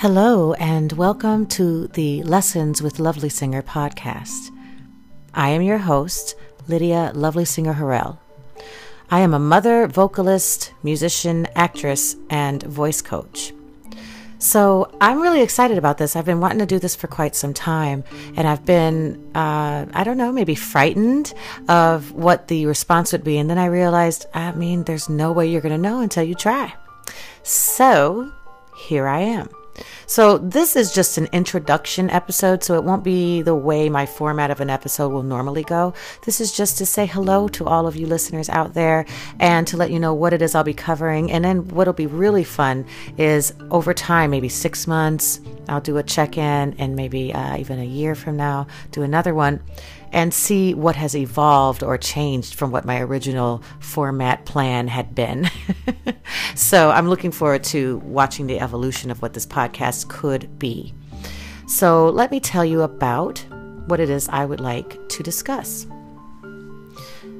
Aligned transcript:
Hello, 0.00 0.52
and 0.52 0.92
welcome 0.92 1.46
to 1.46 1.86
the 1.88 2.22
Lessons 2.24 2.82
with 2.82 2.98
Lovely 2.98 3.30
Singer 3.30 3.62
podcast. 3.62 4.50
I 5.32 5.48
am 5.48 5.62
your 5.62 5.78
host, 5.78 6.34
Lydia 6.68 7.12
Lovely 7.14 7.46
Singer 7.46 7.72
Harrell. 7.72 8.18
I 9.10 9.20
am 9.20 9.32
a 9.32 9.38
mother, 9.38 9.86
vocalist, 9.86 10.74
musician, 10.82 11.48
actress, 11.56 12.14
and 12.28 12.62
voice 12.62 13.00
coach. 13.00 13.54
So 14.38 14.94
I'm 15.00 15.22
really 15.22 15.40
excited 15.40 15.78
about 15.78 15.96
this. 15.96 16.14
I've 16.14 16.26
been 16.26 16.40
wanting 16.40 16.58
to 16.58 16.66
do 16.66 16.78
this 16.78 16.94
for 16.94 17.06
quite 17.06 17.34
some 17.34 17.54
time, 17.54 18.04
and 18.36 18.46
I've 18.46 18.66
been, 18.66 19.30
uh, 19.34 19.86
I 19.94 20.04
don't 20.04 20.18
know, 20.18 20.30
maybe 20.30 20.54
frightened 20.54 21.32
of 21.70 22.12
what 22.12 22.48
the 22.48 22.66
response 22.66 23.12
would 23.12 23.24
be. 23.24 23.38
And 23.38 23.48
then 23.48 23.56
I 23.56 23.64
realized, 23.64 24.26
I 24.34 24.52
mean, 24.52 24.84
there's 24.84 25.08
no 25.08 25.32
way 25.32 25.48
you're 25.48 25.62
going 25.62 25.72
to 25.72 25.78
know 25.78 26.00
until 26.00 26.22
you 26.22 26.34
try. 26.34 26.74
So 27.42 28.30
here 28.76 29.06
I 29.06 29.20
am. 29.20 29.48
So, 30.06 30.38
this 30.38 30.76
is 30.76 30.92
just 30.92 31.18
an 31.18 31.28
introduction 31.32 32.10
episode, 32.10 32.62
so 32.62 32.74
it 32.74 32.84
won't 32.84 33.04
be 33.04 33.42
the 33.42 33.54
way 33.54 33.88
my 33.88 34.06
format 34.06 34.50
of 34.50 34.60
an 34.60 34.70
episode 34.70 35.08
will 35.08 35.22
normally 35.22 35.64
go. 35.64 35.94
This 36.24 36.40
is 36.40 36.56
just 36.56 36.78
to 36.78 36.86
say 36.86 37.06
hello 37.06 37.48
to 37.48 37.66
all 37.66 37.86
of 37.86 37.96
you 37.96 38.06
listeners 38.06 38.48
out 38.48 38.74
there 38.74 39.06
and 39.40 39.66
to 39.66 39.76
let 39.76 39.90
you 39.90 39.98
know 39.98 40.14
what 40.14 40.32
it 40.32 40.42
is 40.42 40.54
I'll 40.54 40.64
be 40.64 40.74
covering. 40.74 41.30
And 41.32 41.44
then, 41.44 41.68
what'll 41.68 41.92
be 41.92 42.06
really 42.06 42.44
fun 42.44 42.86
is 43.18 43.52
over 43.70 43.92
time, 43.92 44.30
maybe 44.30 44.48
six 44.48 44.86
months, 44.86 45.40
I'll 45.68 45.80
do 45.80 45.96
a 45.98 46.02
check 46.02 46.38
in, 46.38 46.74
and 46.78 46.94
maybe 46.94 47.34
uh, 47.34 47.56
even 47.56 47.78
a 47.78 47.84
year 47.84 48.14
from 48.14 48.36
now, 48.36 48.66
do 48.92 49.02
another 49.02 49.34
one 49.34 49.60
and 50.12 50.32
see 50.32 50.72
what 50.72 50.96
has 50.96 51.16
evolved 51.16 51.82
or 51.82 51.98
changed 51.98 52.54
from 52.54 52.70
what 52.70 52.84
my 52.84 53.00
original 53.00 53.62
format 53.80 54.44
plan 54.46 54.88
had 54.88 55.14
been. 55.14 55.50
so 56.56 56.90
I'm 56.90 57.08
looking 57.08 57.30
forward 57.30 57.62
to 57.64 57.98
watching 57.98 58.46
the 58.46 58.60
evolution 58.60 59.10
of 59.10 59.20
what 59.20 59.34
this 59.34 59.44
podcast 59.44 60.08
could 60.08 60.58
be. 60.58 60.94
So 61.68 62.08
let 62.08 62.30
me 62.30 62.40
tell 62.40 62.64
you 62.64 62.82
about 62.82 63.44
what 63.86 64.00
it 64.00 64.08
is 64.08 64.28
I 64.28 64.44
would 64.44 64.60
like 64.60 65.08
to 65.10 65.22
discuss. 65.22 65.86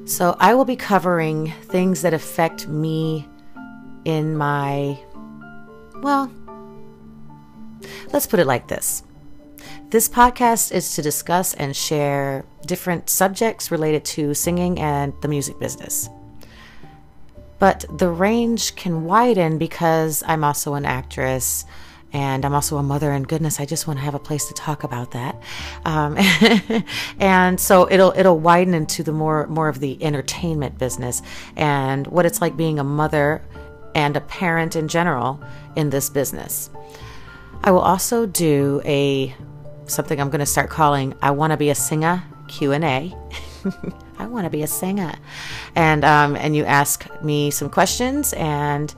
So 0.05 0.37
I 0.39 0.53
will 0.53 0.65
be 0.65 0.75
covering 0.75 1.51
things 1.63 2.01
that 2.03 2.13
affect 2.13 2.67
me 2.67 3.27
in 4.05 4.37
my, 4.37 4.97
well, 6.01 6.31
let's 8.13 8.27
put 8.27 8.39
it 8.39 8.47
like 8.47 8.67
this. 8.67 9.03
This 9.89 10.07
podcast 10.07 10.71
is 10.71 10.95
to 10.95 11.01
discuss 11.01 11.53
and 11.55 11.75
share 11.75 12.45
different 12.65 13.09
subjects 13.09 13.71
related 13.71 14.05
to 14.05 14.33
singing 14.33 14.79
and 14.79 15.13
the 15.21 15.27
music 15.27 15.59
business. 15.59 16.09
But 17.59 17.85
the 17.89 18.09
range 18.09 18.75
can 18.75 19.05
widen 19.05 19.57
because 19.57 20.23
I'm 20.27 20.43
also 20.43 20.75
an 20.75 20.85
actress 20.85 21.65
and 22.13 22.45
I'm 22.45 22.53
also 22.53 22.77
a 22.77 22.83
mother. 22.83 23.11
And 23.11 23.27
goodness, 23.27 23.59
I 23.59 23.65
just 23.65 23.87
want 23.87 23.99
to 23.99 24.05
have 24.05 24.15
a 24.15 24.19
place 24.19 24.47
to 24.47 24.53
talk 24.53 24.83
about 24.83 25.11
that. 25.11 25.41
Um, 25.85 26.17
and 27.19 27.59
so 27.59 27.89
it'll 27.91 28.13
it'll 28.15 28.39
widen 28.39 28.73
into 28.73 29.03
the 29.03 29.11
more 29.11 29.47
more 29.47 29.67
of 29.67 29.79
the 29.79 30.01
entertainment 30.03 30.77
business 30.77 31.21
and 31.55 32.07
what 32.07 32.25
it's 32.25 32.41
like 32.41 32.55
being 32.55 32.79
a 32.79 32.83
mother 32.83 33.41
and 33.95 34.15
a 34.15 34.21
parent 34.21 34.75
in 34.75 34.87
general 34.87 35.41
in 35.75 35.89
this 35.89 36.09
business. 36.09 36.69
I 37.63 37.71
will 37.71 37.81
also 37.81 38.25
do 38.25 38.81
a 38.85 39.35
something 39.87 40.19
I'm 40.21 40.29
going 40.29 40.39
to 40.39 40.45
start 40.45 40.69
calling 40.69 41.15
I 41.21 41.31
want 41.31 41.51
to 41.51 41.57
be 41.57 41.69
a 41.69 41.75
singer 41.75 42.23
Q&A. 42.47 43.13
I 44.19 44.25
want 44.27 44.45
to 44.45 44.49
be 44.49 44.63
a 44.63 44.67
singer. 44.67 45.13
And 45.75 46.03
um, 46.03 46.35
and 46.35 46.55
you 46.55 46.65
ask 46.65 47.07
me 47.21 47.51
some 47.51 47.69
questions 47.69 48.33
and 48.33 48.93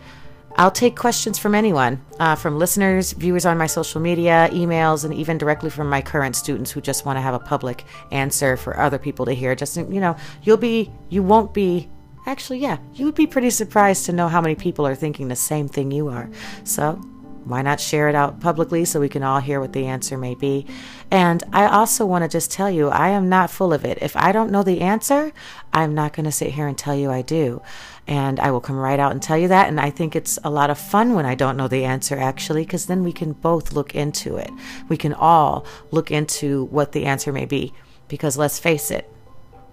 I'll 0.59 0.71
take 0.71 0.97
questions 0.97 1.39
from 1.39 1.55
anyone, 1.55 2.03
uh, 2.19 2.35
from 2.35 2.57
listeners, 2.57 3.13
viewers 3.13 3.45
on 3.45 3.57
my 3.57 3.67
social 3.67 4.01
media, 4.01 4.49
emails, 4.51 5.05
and 5.05 5.13
even 5.13 5.37
directly 5.37 5.69
from 5.69 5.89
my 5.89 6.01
current 6.01 6.35
students 6.35 6.69
who 6.69 6.81
just 6.81 7.05
want 7.05 7.15
to 7.15 7.21
have 7.21 7.33
a 7.33 7.39
public 7.39 7.85
answer 8.11 8.57
for 8.57 8.77
other 8.77 8.97
people 8.97 9.25
to 9.27 9.31
hear. 9.31 9.55
Just, 9.55 9.77
you 9.77 10.01
know, 10.01 10.17
you'll 10.43 10.57
be, 10.57 10.91
you 11.07 11.23
won't 11.23 11.53
be, 11.53 11.87
actually, 12.25 12.59
yeah, 12.59 12.77
you 12.93 13.05
would 13.05 13.15
be 13.15 13.25
pretty 13.25 13.51
surprised 13.51 14.05
to 14.07 14.11
know 14.11 14.27
how 14.27 14.41
many 14.41 14.55
people 14.55 14.85
are 14.85 14.95
thinking 14.95 15.29
the 15.29 15.35
same 15.35 15.69
thing 15.69 15.91
you 15.91 16.09
are. 16.09 16.29
So 16.65 16.99
why 17.45 17.61
not 17.61 17.79
share 17.79 18.09
it 18.09 18.15
out 18.15 18.39
publicly 18.39 18.85
so 18.85 18.99
we 18.99 19.09
can 19.09 19.23
all 19.23 19.39
hear 19.39 19.59
what 19.59 19.73
the 19.73 19.87
answer 19.87 20.17
may 20.17 20.35
be? 20.35 20.65
And 21.11 21.43
I 21.53 21.67
also 21.67 22.05
want 22.05 22.23
to 22.23 22.29
just 22.29 22.51
tell 22.51 22.69
you, 22.69 22.89
I 22.89 23.09
am 23.09 23.29
not 23.29 23.49
full 23.49 23.73
of 23.73 23.85
it. 23.85 23.97
If 24.01 24.15
I 24.15 24.31
don't 24.31 24.51
know 24.51 24.63
the 24.63 24.81
answer, 24.81 25.31
I'm 25.73 25.93
not 25.95 26.13
going 26.13 26.25
to 26.25 26.31
sit 26.31 26.51
here 26.51 26.67
and 26.67 26.77
tell 26.77 26.95
you 26.95 27.11
I 27.11 27.21
do. 27.21 27.61
And 28.07 28.39
I 28.39 28.51
will 28.51 28.61
come 28.61 28.77
right 28.77 28.99
out 28.99 29.11
and 29.11 29.21
tell 29.21 29.37
you 29.37 29.47
that. 29.49 29.67
And 29.67 29.79
I 29.79 29.89
think 29.89 30.15
it's 30.15 30.39
a 30.43 30.49
lot 30.49 30.69
of 30.69 30.79
fun 30.79 31.13
when 31.13 31.25
I 31.25 31.35
don't 31.35 31.57
know 31.57 31.67
the 31.67 31.85
answer, 31.85 32.17
actually, 32.17 32.63
because 32.63 32.87
then 32.87 33.03
we 33.03 33.13
can 33.13 33.33
both 33.33 33.73
look 33.73 33.95
into 33.95 34.37
it. 34.37 34.49
We 34.87 34.97
can 34.97 35.13
all 35.13 35.65
look 35.91 36.11
into 36.11 36.65
what 36.65 36.91
the 36.91 37.05
answer 37.05 37.31
may 37.31 37.45
be. 37.45 37.73
Because 38.07 38.37
let's 38.37 38.59
face 38.59 38.89
it, 38.89 39.09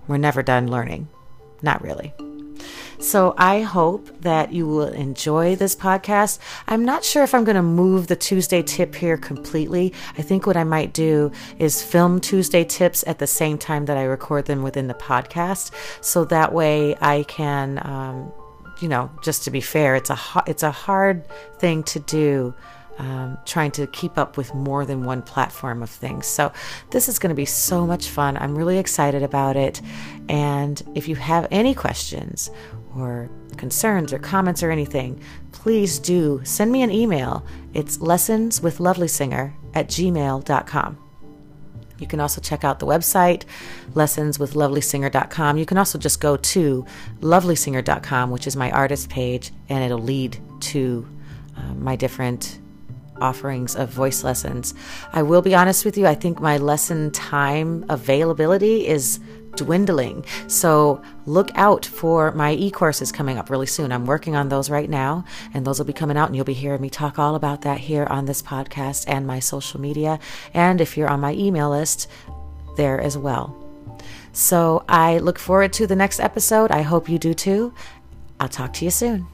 we're 0.07 0.19
never 0.19 0.43
done 0.43 0.71
learning. 0.71 1.09
Not 1.63 1.83
really. 1.83 2.13
So 2.99 3.35
I 3.37 3.61
hope 3.61 4.09
that 4.23 4.53
you 4.53 4.67
will 4.67 4.89
enjoy 4.89 5.57
this 5.57 5.77
podcast. 5.77 6.39
I'm 6.67 6.85
not 6.85 7.05
sure 7.05 7.23
if 7.23 7.35
I'm 7.35 7.45
going 7.45 7.57
to 7.57 7.63
move 7.63 8.07
the 8.07 8.17
Tuesday 8.17 8.63
tip 8.63 8.95
here 8.95 9.17
completely. 9.17 9.93
I 10.17 10.23
think 10.23 10.47
what 10.47 10.57
I 10.57 10.65
might 10.65 10.93
do 10.93 11.31
is 11.59 11.83
film 11.83 12.21
Tuesday 12.21 12.65
tips 12.65 13.05
at 13.07 13.19
the 13.19 13.27
same 13.27 13.59
time 13.59 13.87
that 13.87 13.97
I 13.97 14.05
record 14.05 14.47
them 14.47 14.63
within 14.63 14.87
the 14.87 14.95
podcast. 14.95 15.73
So 16.01 16.25
that 16.27 16.53
way 16.53 16.97
I 17.01 17.25
can, 17.25 17.81
um, 17.87 18.33
you 18.81 18.89
know, 18.89 19.11
just 19.23 19.45
to 19.45 19.51
be 19.51 19.61
fair, 19.61 19.95
it's 19.95 20.11
a, 20.11 20.19
it's 20.47 20.63
a 20.63 20.71
hard 20.71 21.25
thing 21.59 21.83
to 21.85 22.01
do 22.01 22.55
um, 22.99 23.39
trying 23.45 23.71
to 23.73 23.87
keep 23.89 24.19
up 24.19 24.37
with 24.37 24.55
more 24.55 24.85
than 24.85 25.05
one 25.05 25.23
platform 25.23 25.83
of 25.83 25.91
things. 25.91 26.27
So, 26.27 26.53
this 26.91 27.09
is 27.09 27.19
going 27.19 27.31
to 27.31 27.37
be 27.37 27.45
so 27.45 27.87
much 27.87 28.09
fun. 28.09 28.37
I'm 28.37 28.57
really 28.57 28.79
excited 28.79 29.23
about 29.23 29.57
it. 29.57 29.81
And 30.29 30.83
if 30.95 31.09
you 31.09 31.17
have 31.17 31.47
any 31.51 31.75
questions 31.75 32.51
or 32.97 33.31
concerns 33.57 34.13
or 34.13 34.19
comments 34.19 34.63
or 34.63 34.71
anything, 34.71 35.21
please 35.53 35.99
do 35.99 36.41
send 36.45 36.73
me 36.73 36.83
an 36.83 36.91
email. 36.91 37.45
It's 37.75 37.99
lessonswithlovelysinger 37.99 39.53
at 39.75 39.89
gmail.com. 39.89 40.99
You 41.99 42.07
can 42.07 42.21
also 42.21 42.41
check 42.41 42.65
out 42.65 42.79
the 42.79 42.87
website, 42.87 43.45
lessonswithlovelysinger.com. 43.95 45.57
You 45.57 45.67
can 45.67 45.79
also 45.79 45.99
just 45.99 46.21
go 46.21 46.37
to 46.37 46.85
lovelysinger.com, 47.21 48.31
which 48.31 48.47
is 48.47 48.55
my 48.57 48.71
artist 48.71 49.09
page, 49.09 49.51
and 49.69 49.83
it'll 49.83 49.99
lead 49.99 50.39
to 50.61 51.09
uh, 51.57 51.75
my 51.75 51.97
different 51.97 52.61
offerings 53.21 53.77
of 53.77 53.89
voice 53.89 54.25
lessons. 54.25 54.75
I 55.13 55.23
will 55.23 55.43
be 55.43 55.55
honest 55.55 55.85
with 55.85 55.97
you, 55.97 56.07
I 56.07 56.15
think 56.15 56.41
my 56.41 56.59
lesson 56.59 57.11
time 57.11 57.85
availability 57.89 58.87
is 58.87 59.21
dwindling. 59.57 60.25
So 60.47 61.03
look 61.25 61.51
out 61.55 61.85
for 61.85 62.31
my 62.33 62.53
e 62.53 62.71
courses 62.71 63.11
coming 63.11 63.39
up 63.39 63.51
really 63.51 63.67
soon. 63.67 63.91
I'm 63.91 64.07
working 64.07 64.37
on 64.37 64.49
those 64.49 64.71
right 64.71 64.89
now, 64.89 65.25
and 65.55 65.67
those 65.67 65.79
will 65.79 65.87
be 65.87 65.93
coming 65.93 66.17
out, 66.17 66.29
and 66.29 66.37
you'll 66.37 66.45
be 66.45 66.53
hearing 66.53 66.81
me 66.81 66.91
talk 66.91 67.19
all 67.19 67.35
about 67.35 67.63
that 67.63 67.79
here 67.79 68.05
on 68.05 68.27
this 68.27 68.43
podcast 68.43 69.05
and 69.09 69.27
my 69.27 69.41
social 69.41 69.81
media. 69.81 70.19
And 70.55 70.81
if 70.81 70.97
you're 70.97 71.09
on 71.09 71.21
my 71.21 71.33
email 71.33 71.71
list, 71.71 72.09
there 72.77 73.01
as 73.01 73.17
well. 73.17 73.57
So 74.33 74.85
I 74.89 75.19
look 75.19 75.39
forward 75.39 75.73
to 75.75 75.87
the 75.87 75.97
next 75.97 76.21
episode. 76.21 76.71
I 76.71 76.83
hope 76.83 77.09
you 77.09 77.19
do 77.19 77.33
too. 77.33 77.73
I'll 78.39 78.49
talk 78.49 78.75
to 78.75 78.85
you 78.85 78.91
soon. 78.91 79.27